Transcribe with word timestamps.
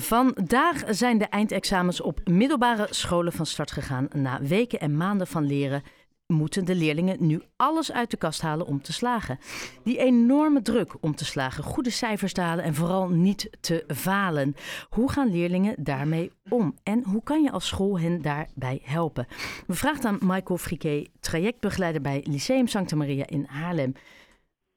Vandaag 0.00 0.82
zijn 0.88 1.18
de 1.18 1.24
eindexamens 1.24 2.00
op 2.00 2.20
middelbare 2.28 2.86
scholen 2.90 3.32
van 3.32 3.46
start 3.46 3.70
gegaan. 3.70 4.08
Na 4.12 4.42
weken 4.42 4.80
en 4.80 4.96
maanden 4.96 5.26
van 5.26 5.46
leren 5.46 5.82
moeten 6.26 6.64
de 6.64 6.74
leerlingen 6.74 7.26
nu 7.26 7.42
alles 7.56 7.92
uit 7.92 8.10
de 8.10 8.16
kast 8.16 8.40
halen 8.40 8.66
om 8.66 8.82
te 8.82 8.92
slagen. 8.92 9.38
Die 9.84 9.98
enorme 9.98 10.62
druk 10.62 10.96
om 11.00 11.14
te 11.14 11.24
slagen, 11.24 11.64
goede 11.64 11.90
cijfers 11.90 12.32
te 12.32 12.40
halen 12.40 12.64
en 12.64 12.74
vooral 12.74 13.08
niet 13.08 13.50
te 13.60 13.84
falen. 13.94 14.54
Hoe 14.88 15.10
gaan 15.10 15.30
leerlingen 15.30 15.74
daarmee 15.78 16.32
om? 16.48 16.74
En 16.82 17.04
hoe 17.04 17.22
kan 17.22 17.42
je 17.42 17.50
als 17.50 17.66
school 17.66 18.00
hen 18.00 18.22
daarbij 18.22 18.80
helpen? 18.82 19.26
We 19.66 19.74
vragen 19.74 20.04
aan 20.04 20.18
Michael 20.20 20.58
Friquet, 20.58 21.10
trajectbegeleider 21.20 22.00
bij 22.00 22.24
Lyceum 22.28 22.66
Santa 22.66 22.96
Maria 22.96 23.26
in 23.26 23.44
Haarlem. 23.48 23.92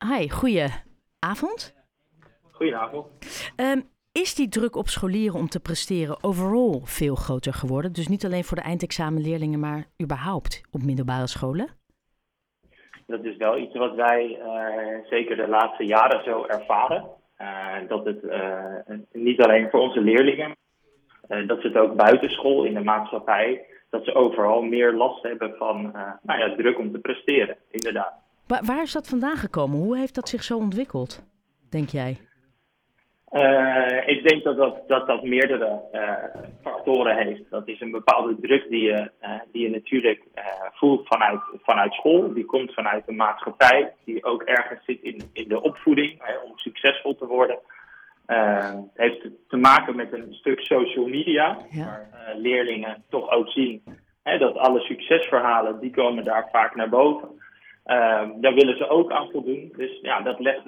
Hi, 0.07 0.29
goeie 0.29 0.67
avond. 1.19 1.73
Goedenavond. 2.51 3.07
Um, 3.55 3.91
is 4.13 4.35
die 4.35 4.49
druk 4.49 4.75
op 4.75 4.87
scholieren 4.87 5.39
om 5.39 5.47
te 5.47 5.59
presteren 5.59 6.23
overal 6.23 6.81
veel 6.83 7.15
groter 7.15 7.53
geworden? 7.53 7.93
Dus 7.93 8.07
niet 8.07 8.25
alleen 8.25 8.43
voor 8.43 8.57
de 8.57 8.63
eindexamenleerlingen, 8.63 9.59
maar 9.59 9.85
überhaupt 10.01 10.61
op 10.71 10.83
middelbare 10.83 11.27
scholen? 11.27 11.67
Dat 13.07 13.23
is 13.23 13.37
wel 13.37 13.57
iets 13.57 13.77
wat 13.77 13.95
wij 13.95 14.39
uh, 14.39 15.09
zeker 15.09 15.35
de 15.35 15.47
laatste 15.47 15.83
jaren 15.83 16.23
zo 16.23 16.45
ervaren. 16.45 17.05
Uh, 17.37 17.75
dat 17.87 18.05
het 18.05 18.23
uh, 18.23 18.97
niet 19.11 19.41
alleen 19.41 19.69
voor 19.69 19.79
onze 19.79 20.01
leerlingen, 20.01 20.55
dat 21.27 21.61
ze 21.61 21.67
het 21.67 21.77
ook 21.77 21.95
buitenschool 21.95 22.63
in 22.63 22.73
de 22.73 22.83
maatschappij, 22.83 23.65
dat 23.89 24.03
ze 24.05 24.13
overal 24.13 24.61
meer 24.61 24.93
last 24.93 25.23
hebben 25.23 25.55
van 25.57 25.81
nou 26.21 26.39
ja, 26.39 26.55
druk 26.55 26.79
om 26.79 26.91
te 26.91 26.99
presteren, 26.99 27.57
inderdaad. 27.71 28.13
Waar, 28.47 28.63
waar 28.65 28.81
is 28.81 28.91
dat 28.91 29.09
vandaan 29.09 29.37
gekomen? 29.37 29.77
Hoe 29.77 29.97
heeft 29.97 30.15
dat 30.15 30.29
zich 30.29 30.43
zo 30.43 30.57
ontwikkeld, 30.57 31.23
denk 31.69 31.89
jij? 31.89 32.17
Uh, 33.33 34.07
ik 34.07 34.27
denk 34.27 34.43
dat 34.43 34.57
dat, 34.57 34.87
dat, 34.87 35.07
dat 35.07 35.23
meerdere 35.23 35.81
uh, 35.93 36.13
factoren 36.61 37.17
heeft. 37.17 37.41
Dat 37.49 37.67
is 37.67 37.81
een 37.81 37.91
bepaalde 37.91 38.35
druk 38.41 38.69
die 38.69 38.81
je, 38.81 39.11
uh, 39.21 39.29
die 39.51 39.61
je 39.61 39.69
natuurlijk 39.69 40.23
voelt 40.73 41.07
vanuit, 41.07 41.39
vanuit 41.63 41.93
school. 41.93 42.33
Die 42.33 42.45
komt 42.45 42.73
vanuit 42.73 43.05
de 43.05 43.11
maatschappij. 43.11 43.93
Die 44.05 44.23
ook 44.23 44.41
ergens 44.43 44.85
zit 44.85 45.01
in, 45.01 45.21
in 45.33 45.47
de 45.47 45.61
opvoeding 45.61 46.21
om 46.45 46.57
succesvol 46.57 47.15
te 47.15 47.25
worden. 47.25 47.59
het 48.25 48.91
heeft 48.93 49.27
te 49.47 49.57
maken 49.57 49.95
met 49.95 50.13
een 50.13 50.33
stuk 50.33 50.59
social 50.59 51.07
media. 51.07 51.57
Ja. 51.69 51.85
Waar 52.11 52.35
leerlingen 52.35 53.03
toch 53.09 53.31
ook 53.31 53.47
zien 53.47 53.83
dat 54.23 54.57
alle 54.57 54.79
succesverhalen 54.79 55.79
die 55.79 55.91
komen 55.91 56.23
daar 56.23 56.49
vaak 56.51 56.75
naar 56.75 56.89
boven. 56.89 57.29
daar 58.41 58.53
willen 58.53 58.77
ze 58.77 58.87
ook 58.87 59.11
aan 59.11 59.29
voldoen. 59.31 59.73
Dus 59.75 59.99
ja, 60.01 60.21
dat 60.21 60.39
legt 60.39 60.63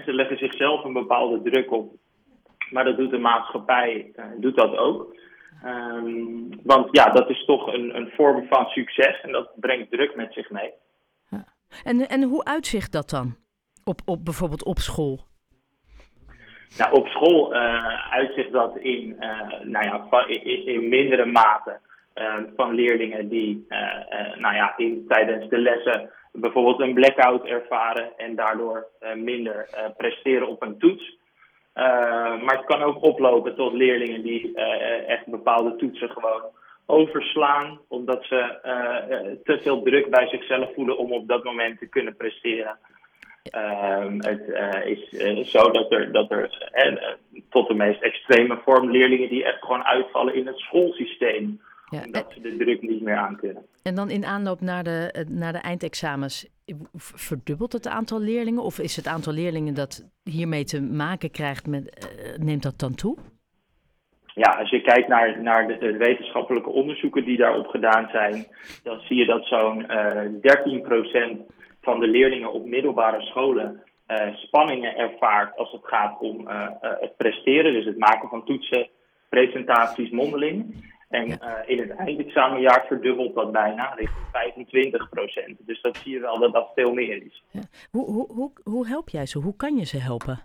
ze 0.00 0.12
leggen 0.12 0.38
zichzelf 0.38 0.84
een 0.84 0.92
bepaalde 0.92 1.42
druk 1.50 1.72
op. 1.72 1.94
Maar 2.70 2.84
dat 2.84 2.96
doet 2.96 3.10
de 3.10 3.18
maatschappij 3.18 4.12
uh, 4.16 4.24
doet 4.36 4.56
dat 4.56 4.76
ook. 4.76 5.16
Um, 5.64 6.48
want 6.62 6.88
ja, 6.90 7.10
dat 7.10 7.30
is 7.30 7.44
toch 7.44 7.66
een, 7.66 7.96
een 7.96 8.10
vorm 8.16 8.46
van 8.48 8.66
succes 8.66 9.20
en 9.20 9.32
dat 9.32 9.50
brengt 9.54 9.90
druk 9.90 10.16
met 10.16 10.32
zich 10.32 10.50
mee. 10.50 10.70
Ja. 11.30 11.44
En, 11.84 12.08
en 12.08 12.22
hoe 12.22 12.44
uitzicht 12.44 12.92
dat 12.92 13.10
dan? 13.10 13.36
Op, 13.84 14.00
op 14.04 14.24
bijvoorbeeld 14.24 14.64
op 14.64 14.78
school? 14.78 15.20
Nou, 16.78 16.92
op 16.92 17.06
school 17.06 17.54
uh, 17.54 18.12
uitzicht 18.12 18.52
dat 18.52 18.76
in, 18.76 19.16
uh, 19.20 19.60
nou 19.62 19.84
ja, 19.84 20.26
in, 20.26 20.66
in 20.66 20.88
mindere 20.88 21.24
mate 21.24 21.80
van 22.56 22.74
leerlingen 22.74 23.28
die 23.28 23.66
nou 24.36 24.54
ja, 24.54 24.74
in, 24.76 25.04
tijdens 25.08 25.48
de 25.48 25.58
lessen 25.58 26.10
bijvoorbeeld 26.32 26.80
een 26.80 26.94
blackout 26.94 27.44
ervaren 27.44 28.10
en 28.16 28.34
daardoor 28.34 28.86
minder 29.14 29.68
presteren 29.96 30.48
op 30.48 30.62
een 30.62 30.78
toets. 30.78 31.18
Maar 31.74 32.56
het 32.56 32.64
kan 32.64 32.82
ook 32.82 33.02
oplopen 33.02 33.54
tot 33.54 33.72
leerlingen 33.72 34.22
die 34.22 34.54
echt 35.06 35.26
bepaalde 35.26 35.76
toetsen 35.76 36.10
gewoon 36.10 36.42
overslaan, 36.86 37.80
omdat 37.88 38.24
ze 38.24 38.58
te 39.44 39.58
veel 39.62 39.82
druk 39.82 40.10
bij 40.10 40.28
zichzelf 40.28 40.74
voelen 40.74 40.98
om 40.98 41.12
op 41.12 41.28
dat 41.28 41.44
moment 41.44 41.78
te 41.78 41.86
kunnen 41.86 42.16
presteren. 42.16 42.78
Ehm, 43.42 44.18
het 44.18 44.42
is 45.36 45.50
zo 45.50 45.70
dat 45.70 45.92
er, 45.92 46.12
dat 46.12 46.30
er 46.30 46.58
tot 47.50 47.68
de 47.68 47.74
meest 47.74 48.02
extreme 48.02 48.58
vorm 48.64 48.90
leerlingen 48.90 49.28
die 49.28 49.44
echt 49.44 49.60
gewoon 49.60 49.84
uitvallen 49.84 50.34
in 50.34 50.46
het 50.46 50.58
schoolsysteem 50.58 51.60
ja, 51.92 52.04
omdat 52.04 52.32
ze 52.34 52.40
de 52.40 52.56
druk 52.56 52.82
niet 52.82 53.02
meer 53.02 53.16
aan 53.16 53.36
kunnen. 53.36 53.66
En 53.82 53.94
dan 53.94 54.10
in 54.10 54.24
aanloop 54.24 54.60
naar 54.60 54.84
de, 54.84 55.10
eh, 55.12 55.26
naar 55.28 55.52
de 55.52 55.58
eindexamens, 55.58 56.48
verdubbelt 56.96 57.72
het 57.72 57.88
aantal 57.88 58.20
leerlingen? 58.20 58.62
Of 58.62 58.78
is 58.78 58.96
het 58.96 59.06
aantal 59.06 59.32
leerlingen 59.32 59.74
dat 59.74 60.10
hiermee 60.24 60.64
te 60.64 60.82
maken 60.82 61.30
krijgt, 61.30 61.66
met, 61.66 62.08
uh, 62.36 62.44
neemt 62.44 62.62
dat 62.62 62.78
dan 62.78 62.94
toe? 62.94 63.16
Ja, 64.34 64.50
als 64.50 64.70
je 64.70 64.80
kijkt 64.80 65.08
naar, 65.08 65.42
naar 65.42 65.66
de, 65.66 65.96
wetenschappelijke 65.96 66.70
onderzoeken 66.70 67.24
die 67.24 67.36
daarop 67.36 67.66
gedaan 67.66 68.08
zijn, 68.12 68.46
dan 68.82 69.00
zie 69.00 69.16
je 69.16 69.26
dat 69.26 69.46
zo'n 69.46 69.86
uh, 69.90 70.24
eh, 70.24 70.32
13% 70.40 71.40
van 71.80 72.00
de 72.00 72.06
leerlingen 72.06 72.52
op 72.52 72.66
middelbare 72.66 73.20
scholen 73.20 73.82
uh, 74.08 74.34
spanningen 74.34 74.96
ervaart 74.96 75.56
als 75.56 75.72
het 75.72 75.84
gaat 75.84 76.20
om 76.20 76.48
het 76.80 77.16
presteren, 77.16 77.72
dus 77.72 77.84
het 77.84 77.98
maken 77.98 78.28
van 78.28 78.44
toetsen, 78.44 78.88
presentaties, 79.28 80.10
mondeling. 80.10 80.74
En 81.12 81.28
uh, 81.28 81.36
in 81.66 81.78
het 81.78 81.90
eindexamenjaar 81.90 82.84
verdubbelt 82.86 83.34
dat 83.34 83.52
bijna 83.52 83.94
richting 83.96 84.26
25 84.32 85.08
procent. 85.08 85.56
Dus 85.66 85.80
dat 85.80 85.96
zie 85.96 86.12
je 86.12 86.20
wel 86.20 86.38
dat 86.38 86.52
dat 86.52 86.70
veel 86.74 86.92
meer 86.92 87.22
is. 87.26 87.42
Ja. 87.50 87.60
Hoe, 87.90 88.04
hoe, 88.04 88.32
hoe, 88.32 88.52
hoe 88.62 88.86
help 88.86 89.08
jij 89.08 89.26
ze? 89.26 89.38
Hoe 89.38 89.56
kan 89.56 89.76
je 89.76 89.84
ze 89.84 89.98
helpen? 89.98 90.40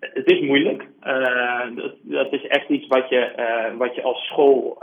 Het 0.00 0.30
is 0.30 0.40
moeilijk. 0.40 0.82
Uh, 1.02 1.76
dat, 1.76 1.94
dat, 2.02 2.32
is 2.32 2.46
echt 2.46 2.68
iets 2.68 2.86
wat 2.86 3.08
je, 3.08 3.32
uh, 3.36 3.78
wat 3.78 3.94
je 3.94 4.02
als 4.02 4.26
school 4.26 4.82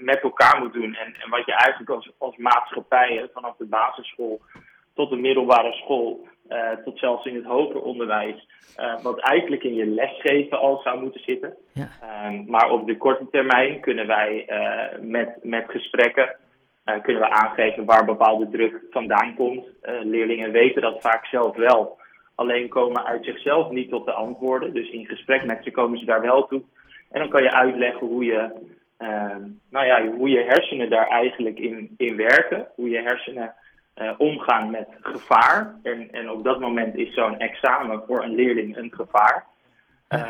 met 0.00 0.20
elkaar 0.20 0.60
moet 0.60 0.72
doen. 0.72 0.94
En, 0.94 1.14
en 1.22 1.30
wat 1.30 1.46
je 1.46 1.52
eigenlijk 1.52 1.90
als, 1.90 2.10
als 2.18 2.36
maatschappij, 2.36 3.28
vanaf 3.32 3.56
de 3.56 3.66
basisschool 3.66 4.40
tot 4.94 5.10
de 5.10 5.16
middelbare 5.16 5.72
school, 5.72 6.28
uh, 6.48 6.70
tot 6.84 6.98
zelfs 6.98 7.24
in 7.24 7.34
het 7.34 7.44
hoger 7.44 7.82
onderwijs, 7.82 8.48
uh, 8.80 9.02
wat 9.02 9.18
eigenlijk 9.18 9.62
in 9.62 9.74
je 9.74 9.86
lesgeven 9.86 10.58
al 10.58 10.80
zou 10.82 11.00
moeten 11.00 11.20
zitten. 11.20 11.54
Ja. 11.72 11.88
Uh, 12.02 12.46
maar 12.46 12.70
op 12.70 12.86
de 12.86 12.96
korte 12.96 13.26
termijn 13.30 13.80
kunnen 13.80 14.06
wij 14.06 14.46
uh, 14.48 15.00
met, 15.00 15.38
met 15.42 15.64
gesprekken 15.68 16.36
kunnen 17.02 17.22
we 17.22 17.30
aangeven 17.30 17.84
waar 17.84 18.04
bepaalde 18.04 18.48
druk 18.48 18.82
vandaan 18.90 19.34
komt. 19.34 19.64
leerlingen 20.02 20.52
weten 20.52 20.82
dat 20.82 21.00
vaak 21.00 21.26
zelf 21.26 21.56
wel. 21.56 21.98
Alleen 22.34 22.68
komen 22.68 23.04
uit 23.04 23.24
zichzelf 23.24 23.70
niet 23.70 23.88
tot 23.88 24.04
de 24.04 24.12
antwoorden. 24.12 24.74
Dus 24.74 24.90
in 24.90 25.06
gesprek 25.06 25.44
met 25.44 25.58
ze 25.62 25.70
komen 25.70 25.98
ze 25.98 26.04
daar 26.04 26.20
wel 26.20 26.46
toe. 26.46 26.62
En 27.10 27.20
dan 27.20 27.28
kan 27.28 27.42
je 27.42 27.52
uitleggen 27.52 28.06
hoe 28.06 28.24
je, 28.24 28.50
nou 29.70 29.86
ja, 29.86 30.06
hoe 30.06 30.28
je 30.28 30.42
hersenen 30.42 30.90
daar 30.90 31.08
eigenlijk 31.08 31.58
in, 31.58 31.94
in 31.96 32.16
werken. 32.16 32.68
Hoe 32.74 32.88
je 32.88 33.00
hersenen 33.00 33.54
uh, 34.02 34.10
omgaan 34.18 34.70
met 34.70 34.88
gevaar. 35.00 35.74
En, 35.82 36.08
en 36.12 36.30
op 36.30 36.44
dat 36.44 36.60
moment 36.60 36.96
is 36.96 37.14
zo'n 37.14 37.38
examen 37.38 38.02
voor 38.06 38.22
een 38.22 38.34
leerling 38.34 38.76
een 38.76 38.92
gevaar. 38.94 39.46
Uh, 40.08 40.20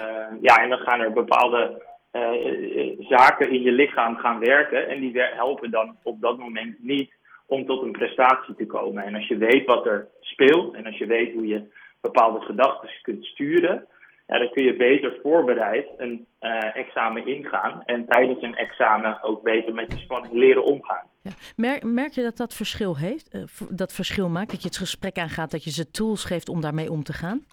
ja, 0.41 0.56
en 0.56 0.69
dan 0.69 0.78
gaan 0.78 1.00
er 1.00 1.12
bepaalde 1.12 1.82
uh, 2.12 2.98
zaken 2.98 3.50
in 3.50 3.62
je 3.62 3.72
lichaam 3.72 4.16
gaan 4.16 4.38
werken. 4.38 4.88
En 4.88 5.00
die 5.00 5.20
helpen 5.20 5.70
dan 5.70 5.97
op 6.03 6.20
dat 6.20 6.38
moment 6.38 6.76
niet 6.78 7.12
om 7.47 7.66
tot 7.66 7.82
een 7.82 7.92
prestatie 7.92 8.54
te 8.54 8.66
komen. 8.66 9.04
En 9.04 9.14
als 9.14 9.28
je 9.28 9.36
weet 9.36 9.66
wat 9.66 9.86
er 9.86 10.08
speelt 10.20 10.74
en 10.74 10.86
als 10.86 10.98
je 10.98 11.06
weet 11.06 11.32
hoe 11.32 11.47
je 11.47 11.62
bepaalde 12.00 12.41
gedachten 12.41 12.88
kunt 13.03 13.24
sturen, 13.24 13.86
ja, 14.26 14.38
dan 14.38 14.50
kun 14.50 14.62
je 14.62 14.76
beter 14.76 15.18
voorbereid 15.22 15.86
een 15.96 16.26
uh, 16.40 16.76
examen 16.76 17.26
ingaan. 17.26 17.82
En 17.84 18.06
tijdens 18.06 18.42
een 18.42 18.56
examen 18.56 19.22
ook 19.22 19.42
beter 19.42 19.74
met 19.74 19.90
die 19.90 19.98
spanning 19.98 20.34
leren 20.34 20.64
omgaan. 20.64 21.06
Ja. 21.22 21.30
Merk, 21.56 21.82
merk 21.82 22.12
je 22.12 22.22
dat 22.22 22.36
dat 22.36 22.54
verschil 22.54 22.96
heeft? 22.96 23.34
Uh, 23.34 23.42
dat 23.68 23.92
verschil 23.92 24.28
maakt? 24.28 24.50
Dat 24.50 24.62
je 24.62 24.68
het 24.68 24.76
gesprek 24.76 25.18
aangaat, 25.18 25.50
dat 25.50 25.64
je 25.64 25.70
ze 25.70 25.90
tools 25.90 26.24
geeft 26.24 26.48
om 26.48 26.60
daarmee 26.60 26.90
om 26.90 27.02
te 27.02 27.12
gaan? 27.12 27.44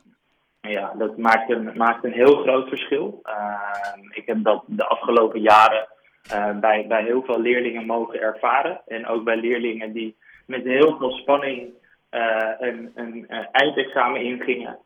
Ja, 0.61 0.93
dat 0.97 1.17
maakt 1.17 1.49
een, 1.49 1.71
maakt 1.77 2.03
een 2.03 2.11
heel 2.11 2.35
groot 2.35 2.67
verschil. 2.67 3.21
Uh, 3.25 4.15
ik 4.15 4.25
heb 4.25 4.43
dat 4.43 4.63
de 4.65 4.85
afgelopen 4.85 5.41
jaren 5.41 5.87
bij, 6.59 6.85
bij 6.87 7.03
heel 7.03 7.23
veel 7.23 7.39
leerlingen 7.39 7.85
mogen 7.85 8.21
ervaren. 8.21 8.81
En 8.87 9.07
ook 9.07 9.23
bij 9.23 9.35
leerlingen 9.35 9.91
die 9.93 10.15
met 10.45 10.63
heel 10.63 10.97
veel 10.97 11.11
spanning 11.11 11.73
een, 12.59 12.91
een 12.95 13.27
eindexamen 13.51 14.21
ingingen. 14.21 14.77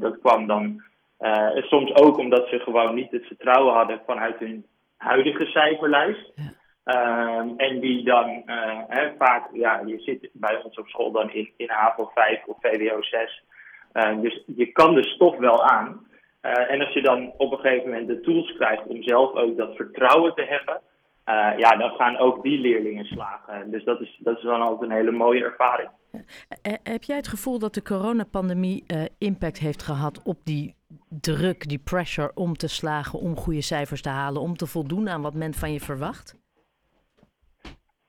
dat 0.00 0.18
kwam 0.18 0.46
dan 0.46 0.82
uh, 1.20 1.62
soms 1.62 1.94
ook 1.94 2.18
omdat 2.18 2.48
ze 2.48 2.58
gewoon 2.58 2.94
niet 2.94 3.10
het 3.10 3.26
vertrouwen 3.26 3.74
hadden 3.74 4.02
vanuit 4.06 4.38
hun 4.38 4.66
huidige 4.96 5.46
cijferlijst. 5.46 6.32
Ja. 6.34 6.58
Uh, 6.84 7.52
en 7.56 7.80
die 7.80 8.04
dan 8.04 8.42
uh, 8.46 8.78
hè, 8.88 9.10
vaak, 9.18 9.48
ja, 9.52 9.82
je 9.86 9.98
zit 9.98 10.30
bij 10.32 10.62
ons 10.64 10.78
op 10.78 10.88
school 10.88 11.10
dan 11.10 11.32
in, 11.32 11.50
in 11.56 11.70
HAVO 11.70 12.10
5 12.14 12.44
of 12.46 12.56
VWO 12.60 13.02
6. 13.02 13.42
Ehm, 13.92 14.20
dus 14.20 14.42
je 14.46 14.66
kan 14.66 14.94
de 14.94 15.04
stof 15.04 15.36
wel 15.36 15.64
aan. 15.64 16.08
Uh, 16.42 16.70
en 16.70 16.80
als 16.80 16.92
je 16.92 17.02
dan 17.02 17.32
op 17.36 17.52
een 17.52 17.58
gegeven 17.58 17.90
moment 17.90 18.08
de 18.08 18.20
tools 18.20 18.52
krijgt 18.56 18.86
om 18.86 19.02
zelf 19.02 19.34
ook 19.34 19.56
dat 19.56 19.76
vertrouwen 19.76 20.34
te 20.34 20.44
hebben, 20.44 20.80
ja, 21.56 21.76
dan 21.76 21.90
gaan 21.90 22.16
ook 22.16 22.42
die 22.42 22.60
leerlingen 22.60 23.04
slagen. 23.04 23.70
Dus 23.70 23.84
dat 23.84 24.00
is, 24.00 24.20
dat 24.22 24.36
is 24.36 24.42
dan 24.42 24.60
altijd 24.60 24.90
een 24.90 24.96
hele 24.96 25.10
mooie 25.10 25.44
ervaring. 25.44 25.88
heb 26.82 27.02
jij 27.02 27.16
het 27.16 27.28
gevoel 27.28 27.58
dat 27.58 27.74
de 27.74 27.82
coronapandemie 27.82 28.84
impact 29.18 29.58
heeft 29.58 29.82
gehad 29.82 30.22
op 30.24 30.36
die 30.44 30.74
druk, 31.08 31.68
die 31.68 31.78
pressure 31.84 32.30
om 32.34 32.56
te 32.56 32.68
slagen, 32.68 33.18
om 33.18 33.36
goede 33.36 33.62
cijfers 33.62 34.02
te 34.02 34.08
halen, 34.08 34.42
om 34.42 34.56
te 34.56 34.66
voldoen 34.66 35.08
aan 35.08 35.22
wat 35.22 35.34
men 35.34 35.54
van 35.54 35.72
je 35.72 35.80
verwacht? 35.80 36.38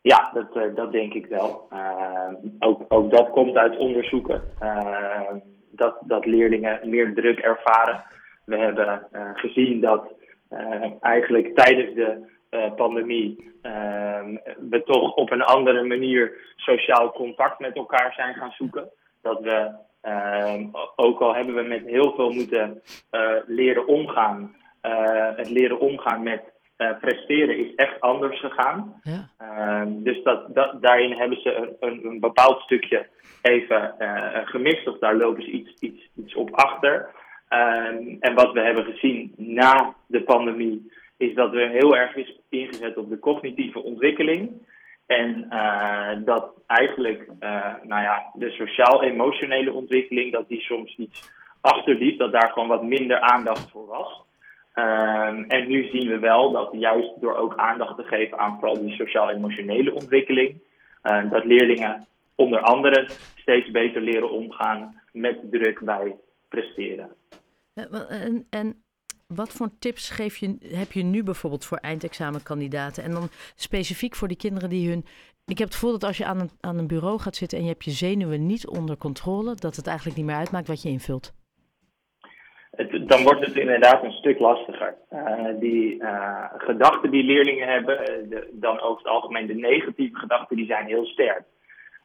Ja, 0.01 0.31
dat, 0.33 0.56
uh, 0.56 0.75
dat 0.75 0.91
denk 0.91 1.13
ik 1.13 1.25
wel. 1.25 1.68
Uh, 1.73 2.33
ook, 2.59 2.85
ook 2.88 3.12
dat 3.12 3.29
komt 3.29 3.56
uit 3.56 3.77
onderzoeken. 3.77 4.41
Uh, 4.62 5.33
dat, 5.71 5.97
dat 6.01 6.25
leerlingen 6.25 6.89
meer 6.89 7.13
druk 7.13 7.39
ervaren. 7.39 8.03
We 8.45 8.57
hebben 8.57 9.07
gezien 9.33 9.81
dat 9.81 10.13
eigenlijk 11.00 11.56
tijdens 11.56 11.95
de 11.95 12.39
pandemie 12.75 13.51
we 14.69 14.81
toch 14.86 15.13
op 15.15 15.31
een 15.31 15.42
andere 15.42 15.83
manier 15.83 16.53
sociaal 16.56 17.12
contact 17.12 17.59
met 17.59 17.75
elkaar 17.75 18.13
zijn 18.13 18.33
gaan 18.33 18.51
zoeken. 18.51 18.89
Dat 19.21 19.39
we, 19.42 19.71
ook 20.95 21.19
al 21.19 21.36
hebben 21.36 21.56
we 21.56 21.62
met 21.62 21.86
heel 21.86 22.13
veel 22.15 22.31
moeten 22.31 22.81
leren 23.45 23.88
omgaan, 23.88 24.56
het 25.36 25.50
leren 25.50 25.80
omgaan 25.80 26.24
met 26.24 26.42
uh, 26.81 26.98
presteren 27.00 27.57
is 27.57 27.75
echt 27.75 28.00
anders 28.00 28.39
gegaan. 28.39 29.01
Ja. 29.04 29.30
Uh, 29.42 29.81
dus 29.88 30.24
dat, 30.24 30.56
dat, 30.56 30.81
daarin 30.81 31.12
hebben 31.12 31.42
ze 31.42 31.75
een, 31.80 32.06
een 32.06 32.19
bepaald 32.19 32.62
stukje 32.62 33.07
even 33.42 33.95
uh, 34.00 34.27
gemist, 34.44 34.88
of 34.88 34.97
daar 35.00 35.15
lopen 35.15 35.44
ze 35.44 35.50
iets, 35.50 35.74
iets, 35.80 36.09
iets 36.15 36.36
op 36.36 36.51
achter. 36.51 37.09
Ehm, 37.47 38.15
en 38.19 38.33
wat 38.33 38.51
we 38.51 38.59
hebben 38.59 38.86
gezien 38.86 39.33
na 39.38 39.95
de 40.07 40.24
pandemie, 40.24 40.92
is 41.21 41.33
dat 41.35 41.51
we 41.51 41.68
heel 41.68 41.95
erg 41.95 42.15
is 42.15 42.39
ingezet 42.50 42.97
op 42.97 43.09
de 43.09 43.19
cognitieve 43.19 43.83
ontwikkeling. 43.83 44.51
En 45.06 45.47
uh, 45.50 46.12
dat 46.25 46.53
eigenlijk 46.68 47.27
nou 47.83 48.01
ja, 48.01 48.31
de 48.33 48.50
sociaal-emotionele 48.50 49.73
ontwikkeling, 49.73 50.31
dat 50.31 50.47
die 50.47 50.62
soms 50.62 50.95
iets 50.97 51.31
achterliep, 51.62 52.18
dat 52.18 52.31
daar 52.31 52.50
gewoon 52.51 52.68
wat 52.68 52.83
minder 52.83 53.19
aandacht 53.19 53.71
voor 53.71 53.85
was. 53.85 54.21
Um, 54.75 55.44
en 55.44 55.68
nu 55.68 55.89
zien 55.89 56.09
we 56.09 56.19
wel 56.19 56.51
dat 56.51 56.69
juist 56.71 57.21
door 57.21 57.35
ook 57.35 57.56
aandacht 57.56 57.97
te 57.97 58.03
geven 58.03 58.39
aan 58.39 58.59
vooral 58.59 58.79
die 58.79 58.95
sociaal-emotionele 58.95 59.94
ontwikkeling, 59.94 60.62
uh, 61.03 61.31
dat 61.31 61.45
leerlingen 61.45 62.06
onder 62.35 62.59
andere 62.59 63.09
steeds 63.35 63.71
beter 63.71 64.01
leren 64.01 64.31
omgaan 64.31 65.01
met 65.12 65.51
druk 65.51 65.79
bij 65.79 66.15
presteren. 66.50 67.09
En, 67.73 68.45
en 68.50 68.83
wat 69.36 69.50
voor 69.50 69.69
tips 69.80 70.10
geef 70.10 70.38
je, 70.38 70.57
heb 70.75 70.92
je 70.92 71.04
nu 71.04 71.24
bijvoorbeeld 71.24 71.66
voor 71.66 71.78
eindexamenkandidaten? 71.78 73.04
En 73.04 73.12
dan 73.12 73.30
specifiek 73.56 74.16
voor 74.16 74.28
die 74.28 74.38
kinderen 74.38 74.69
die 74.69 74.89
hun. 74.89 75.06
Ik 75.45 75.57
heb 75.57 75.68
het 75.68 75.78
gevoel 75.78 75.92
dat 75.92 76.04
als 76.04 76.18
je 76.18 76.25
aan 76.25 76.39
een, 76.39 76.51
aan 76.60 76.78
een 76.78 76.88
bureau 76.88 77.19
gaat 77.19 77.36
zitten 77.36 77.57
en 77.57 77.63
je 77.63 77.69
hebt 77.69 77.86
je 77.86 77.92
zenuwen 77.92 78.45
niet 78.45 78.68
onder 78.68 78.98
controle, 78.98 79.56
dat 79.56 79.75
het 79.75 79.88
eigenlijk 79.88 80.18
niet 80.18 80.25
meer 80.25 80.36
uitmaakt 80.36 80.68
wat 80.68 80.81
je 80.81 80.89
invult 80.89 81.33
dan 82.89 83.24
wordt 83.24 83.45
het 83.45 83.56
inderdaad 83.56 84.04
een 84.04 84.12
stuk 84.12 84.39
lastiger. 84.39 84.95
Uh, 85.13 85.45
die 85.60 85.95
uh, 85.95 86.45
gedachten 86.57 87.12
die 87.12 87.24
leerlingen 87.24 87.68
hebben, 87.68 88.00
eh, 88.00 88.30
de, 88.30 88.50
dan 88.51 88.80
over 88.80 88.98
het 88.98 89.12
algemeen 89.12 89.48
de 89.48 89.56
negatieve 89.56 90.16
gedachten, 90.16 90.56
die 90.56 90.66
zijn 90.66 90.86
heel 90.86 91.06
sterk. 91.06 91.44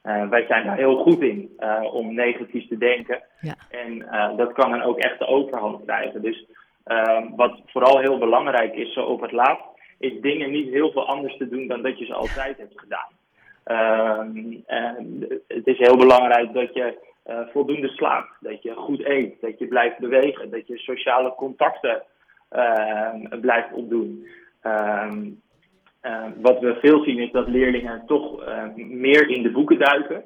Uh, 0.05 0.29
wij 0.29 0.45
zijn 0.47 0.67
daar 0.67 0.77
heel 0.77 0.97
goed 0.97 1.21
in 1.21 1.51
om 1.93 2.15
negatief 2.15 2.69
te 2.69 2.79
denken. 2.79 3.23
Ja. 3.41 3.55
En 3.71 4.07
dat 4.37 4.53
kan 4.53 4.71
dan 4.71 4.83
ook 4.83 4.99
echt 4.99 5.19
de 5.19 5.27
overhand 5.27 5.85
krijgen. 5.85 6.23
Dus 6.23 6.47
wat 7.37 7.61
vooral 7.67 7.99
heel 7.99 8.19
belangrijk 8.19 8.75
is 8.75 8.93
zo 8.93 9.01
op 9.01 9.21
het 9.21 9.33
laatst, 9.33 9.65
is 9.99 10.21
dingen 10.21 10.51
niet 10.51 10.69
heel 10.69 10.93
veel 10.93 11.07
anders 11.07 11.37
te 11.37 11.49
doen 11.49 11.67
dan 11.67 11.83
dat 11.83 11.99
je 11.99 12.05
ze 12.05 12.15
altijd 12.15 12.57
hebt 12.57 12.81
gedaan. 12.81 13.13
het 15.47 15.67
is 15.67 15.79
heel 15.79 15.97
belangrijk 15.97 16.53
dat 16.53 16.75
je 16.75 17.15
uh, 17.27 17.41
voldoende 17.53 17.89
slaapt, 17.89 18.31
dat 18.41 18.63
je 18.63 18.75
goed 18.75 19.05
eet, 19.05 19.41
dat 19.41 19.59
je 19.59 19.67
blijft 19.67 19.99
bewegen, 19.99 20.51
dat 20.51 20.67
je 20.67 20.79
sociale 20.79 21.35
contacten 21.35 22.03
uh, 22.53 23.15
blijft 23.41 23.73
opdoen. 23.73 24.27
Uh, 24.63 25.13
wat 26.41 26.61
we 26.61 26.79
veel 26.81 27.03
zien 27.03 27.19
is 27.19 27.31
dat 27.31 27.49
leerlingen 27.49 28.03
toch 28.07 28.45
meer 28.77 29.29
in 29.29 29.43
de 29.43 29.51
boeken 29.51 29.79
duiken. 29.79 30.25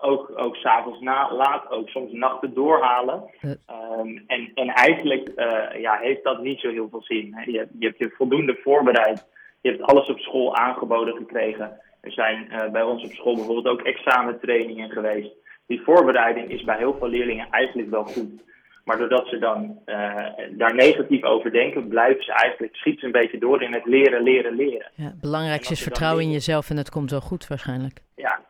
Ook 0.00 0.32
ook 0.36 0.56
s'avonds 0.56 1.00
laat, 1.30 1.70
ook 1.70 1.88
soms 1.88 2.12
nachten 2.12 2.54
doorhalen. 2.54 3.24
Ehm, 3.40 4.18
en, 4.26 4.50
en 4.54 4.68
eigenlijk 4.68 5.30
ja, 5.78 5.98
heeft 5.98 6.24
dat 6.24 6.42
niet 6.42 6.60
zo 6.60 6.70
heel 6.70 6.88
veel 6.88 7.02
zin. 7.02 7.34
Hè. 7.34 7.42
Je, 7.42 7.68
je 7.78 7.86
hebt 7.86 7.98
je 7.98 8.14
voldoende 8.16 8.58
voorbereid. 8.62 9.26
Je 9.60 9.70
hebt 9.70 9.82
alles 9.82 10.08
op 10.08 10.18
school 10.18 10.56
aangeboden 10.56 11.16
gekregen. 11.16 11.80
Er 12.00 12.12
zijn 12.12 12.48
bij 12.72 12.82
ons 12.82 13.04
op 13.04 13.10
school 13.10 13.34
bijvoorbeeld 13.34 13.68
ook 13.68 13.82
examentrainingen 13.82 14.90
geweest 14.90 15.40
die 15.66 15.82
voorbereiding 15.84 16.50
is 16.50 16.64
bij 16.64 16.76
heel 16.76 16.96
veel 16.98 17.08
leerlingen 17.08 17.46
eigenlijk 17.50 17.90
wel 17.90 18.04
goed. 18.04 18.42
Maar 18.84 18.98
doordat 18.98 19.26
ze 19.26 19.38
dan 19.38 19.78
uh, 19.86 20.26
daar 20.50 20.74
negatief 20.74 21.22
over 21.22 21.52
denken, 21.52 21.88
blijven 21.88 22.24
ze 22.24 22.32
eigenlijk, 22.32 22.76
schieten 22.76 23.00
ze 23.00 23.06
een 23.06 23.20
beetje 23.20 23.38
door 23.38 23.62
in 23.62 23.72
het 23.72 23.84
leren, 23.84 24.22
leren, 24.22 24.54
leren. 24.54 24.90
Ja, 24.94 25.04
het 25.04 25.20
belangrijkste 25.20 25.72
is 25.72 25.82
vertrouwen 25.82 26.24
in 26.24 26.30
jezelf 26.30 26.70
en 26.70 26.76
het 26.76 26.90
komt 26.90 27.10
wel 27.10 27.20
goed 27.20 27.46
waarschijnlijk. 27.48 28.00
Ja, 28.14 28.40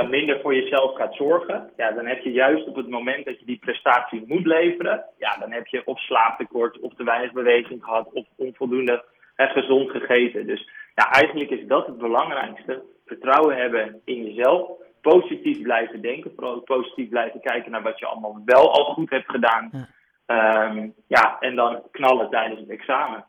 dan 0.00 0.10
minder 0.10 0.40
voor 0.40 0.54
jezelf 0.54 0.96
gaat 0.96 1.14
zorgen, 1.14 1.70
ja, 1.76 1.90
dan 1.90 2.06
heb 2.06 2.22
je 2.22 2.32
juist 2.32 2.66
op 2.66 2.76
het 2.76 2.88
moment 2.88 3.24
dat 3.24 3.38
je 3.38 3.46
die 3.46 3.58
prestatie 3.58 4.24
moet 4.26 4.46
leveren, 4.46 5.04
ja, 5.18 5.36
dan 5.40 5.52
heb 5.52 5.66
je 5.66 5.82
of 5.84 5.98
slaaptekort, 6.00 6.80
of 6.80 6.94
te 6.94 7.04
weinig 7.04 7.32
beweging 7.32 7.84
gehad, 7.84 8.12
of 8.12 8.26
onvoldoende 8.36 9.04
en 9.36 9.48
gezond 9.48 9.90
gegeten. 9.90 10.46
Dus 10.46 10.70
ja, 10.94 11.10
eigenlijk 11.10 11.50
is 11.50 11.66
dat 11.66 11.86
het 11.86 11.98
belangrijkste. 11.98 12.82
Vertrouwen 13.06 13.56
hebben 13.56 14.00
in 14.04 14.24
jezelf 14.24 14.70
positief 15.00 15.62
blijven 15.62 16.00
denken. 16.00 16.32
Vooral 16.34 16.54
ook 16.54 16.64
positief 16.64 17.08
blijven 17.08 17.40
kijken 17.40 17.70
naar 17.70 17.82
wat 17.82 17.98
je 17.98 18.06
allemaal 18.06 18.42
wel 18.44 18.72
al 18.72 18.84
goed 18.84 19.10
hebt 19.10 19.30
gedaan. 19.30 19.70
Ja, 20.26 20.66
um, 20.70 20.94
ja 21.06 21.36
en 21.40 21.56
dan 21.56 21.82
knallen 21.90 22.30
tijdens 22.30 22.60
het 22.60 22.70
examen. 22.70 23.24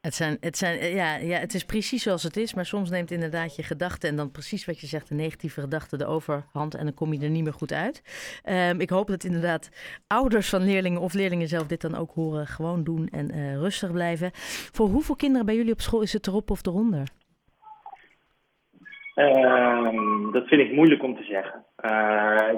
Het, 0.00 0.14
zijn, 0.14 0.36
het, 0.40 0.56
zijn, 0.56 0.94
ja, 0.94 1.16
ja, 1.16 1.38
het 1.38 1.54
is 1.54 1.64
precies 1.64 2.02
zoals 2.02 2.22
het 2.22 2.36
is, 2.36 2.54
maar 2.54 2.66
soms 2.66 2.90
neemt 2.90 3.10
inderdaad 3.10 3.56
je 3.56 3.62
gedachten 3.62 4.08
en 4.08 4.16
dan 4.16 4.30
precies 4.30 4.66
wat 4.66 4.80
je 4.80 4.86
zegt, 4.86 5.08
de 5.08 5.14
negatieve 5.14 5.60
gedachten 5.60 5.98
de 5.98 6.06
overhand 6.06 6.74
en 6.74 6.84
dan 6.84 6.94
kom 6.94 7.12
je 7.12 7.20
er 7.20 7.30
niet 7.30 7.44
meer 7.44 7.52
goed 7.52 7.72
uit. 7.72 8.02
Um, 8.70 8.80
ik 8.80 8.90
hoop 8.90 9.06
dat 9.06 9.24
inderdaad 9.24 9.70
ouders 10.06 10.48
van 10.48 10.62
leerlingen 10.64 11.00
of 11.00 11.14
leerlingen 11.14 11.48
zelf 11.48 11.66
dit 11.66 11.80
dan 11.80 11.94
ook 11.96 12.10
horen, 12.10 12.46
gewoon 12.46 12.84
doen 12.84 13.08
en 13.08 13.34
uh, 13.34 13.56
rustig 13.56 13.92
blijven. 13.92 14.30
Voor 14.72 14.88
hoeveel 14.88 15.16
kinderen 15.16 15.46
bij 15.46 15.54
jullie 15.54 15.72
op 15.72 15.80
school 15.80 16.02
is 16.02 16.12
het 16.12 16.26
erop 16.26 16.50
of 16.50 16.66
eronder? 16.66 17.08
Uh, 19.14 20.32
dat 20.32 20.46
vind 20.46 20.60
ik 20.60 20.72
moeilijk 20.72 21.02
om 21.02 21.16
te 21.16 21.24
zeggen. 21.24 21.64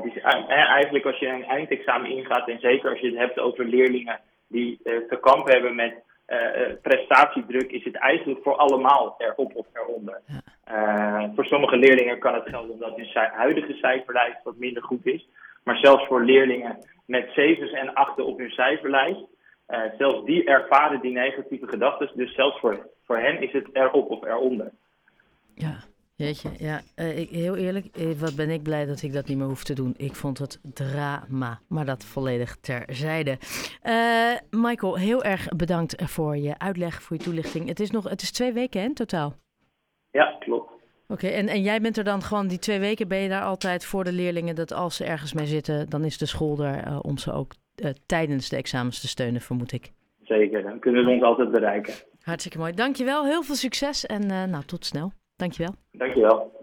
Is 0.04 0.22
eigenlijk 0.22 1.04
als 1.04 1.18
je 1.18 1.26
een 1.26 1.44
eindexamen 1.44 2.10
ingaat, 2.10 2.48
en 2.48 2.60
zeker 2.60 2.90
als 2.90 3.00
je 3.00 3.06
het 3.06 3.18
hebt 3.18 3.38
over 3.38 3.64
leerlingen 3.64 4.20
die 4.48 4.80
te 4.82 5.18
kampen 5.20 5.52
hebben 5.52 5.74
met 5.74 5.94
uh, 6.30 6.74
prestatiedruk, 6.82 7.70
is 7.70 7.84
het 7.84 7.96
eigenlijk 7.96 8.42
voor 8.42 8.56
allemaal 8.56 9.14
erop 9.18 9.54
of 9.54 9.66
eronder. 9.72 10.20
Ja. 10.26 11.30
voor 11.34 11.44
sommige 11.44 11.76
leerlingen 11.76 12.18
kan 12.18 12.34
het 12.34 12.48
gelden 12.48 12.70
omdat 12.70 12.96
hun 12.96 13.08
huidige 13.14 13.72
cijferlijst 13.72 14.42
wat 14.42 14.56
minder 14.56 14.82
goed 14.82 15.06
is. 15.06 15.28
Maar 15.64 15.76
zelfs 15.76 16.06
voor 16.06 16.24
leerlingen 16.24 16.78
met 17.06 17.30
zevens 17.34 17.72
en 17.72 17.94
achten 17.94 18.26
op 18.26 18.38
hun 18.38 18.50
cijferlijst, 18.50 19.24
zelfs 19.98 20.24
die 20.24 20.44
ervaren 20.44 21.00
die 21.00 21.12
negatieve 21.12 21.66
gedachten. 21.68 22.10
Dus 22.14 22.34
zelfs 22.34 22.60
voor, 22.60 22.88
voor 23.06 23.18
hen 23.18 23.42
is 23.42 23.52
het 23.52 23.68
erop 23.72 24.10
of 24.10 24.24
eronder. 24.24 24.70
Jeetje, 26.24 26.50
ja, 26.58 26.80
uh, 26.96 27.18
ik, 27.18 27.28
heel 27.28 27.56
eerlijk, 27.56 27.86
eh, 27.86 28.10
wat 28.12 28.36
ben 28.36 28.50
ik 28.50 28.62
blij 28.62 28.86
dat 28.86 29.02
ik 29.02 29.12
dat 29.12 29.26
niet 29.26 29.38
meer 29.38 29.46
hoef 29.46 29.64
te 29.64 29.74
doen. 29.74 29.94
Ik 29.96 30.14
vond 30.14 30.38
het 30.38 30.60
drama, 30.74 31.60
maar 31.68 31.84
dat 31.84 32.04
volledig 32.04 32.56
terzijde. 32.56 33.38
Uh, 33.84 34.60
Michael, 34.62 34.98
heel 34.98 35.22
erg 35.22 35.48
bedankt 35.48 36.02
voor 36.02 36.36
je 36.36 36.58
uitleg, 36.58 37.02
voor 37.02 37.16
je 37.16 37.22
toelichting. 37.22 37.68
Het 37.68 37.80
is 37.80 37.90
nog, 37.90 38.08
het 38.08 38.22
is 38.22 38.30
twee 38.30 38.52
weken 38.52 38.80
hè, 38.80 38.86
in 38.86 38.94
totaal? 38.94 39.34
Ja, 40.10 40.36
klopt. 40.38 40.70
Oké, 41.08 41.26
en, 41.26 41.48
en 41.48 41.62
jij 41.62 41.80
bent 41.80 41.96
er 41.96 42.04
dan 42.04 42.22
gewoon 42.22 42.48
die 42.48 42.58
twee 42.58 42.78
weken, 42.78 43.08
ben 43.08 43.18
je 43.18 43.28
daar 43.28 43.44
altijd 43.44 43.84
voor 43.84 44.04
de 44.04 44.12
leerlingen 44.12 44.54
dat 44.54 44.72
als 44.72 44.96
ze 44.96 45.04
ergens 45.04 45.32
mee 45.32 45.46
zitten, 45.46 45.88
dan 45.88 46.04
is 46.04 46.18
de 46.18 46.26
school 46.26 46.58
er 46.58 46.86
uh, 46.86 46.98
om 47.02 47.18
ze 47.18 47.32
ook 47.32 47.52
tijdens 48.06 48.48
de 48.48 48.56
examens 48.56 49.00
te 49.00 49.08
steunen, 49.08 49.40
vermoed 49.40 49.72
ik. 49.72 49.92
Zeker, 50.22 50.62
dan 50.62 50.78
kunnen 50.78 51.04
ze 51.04 51.10
ons 51.10 51.22
altijd 51.22 51.50
bereiken. 51.50 51.94
Hartstikke 52.20 52.58
mooi. 52.58 52.72
Dankjewel, 52.72 53.24
heel 53.24 53.42
veel 53.42 53.54
succes 53.54 54.06
en 54.06 54.26
nou, 54.26 54.64
tot 54.64 54.84
snel. 54.84 55.12
Dankjewel. 55.40 55.74
Dankjewel. 55.92 56.50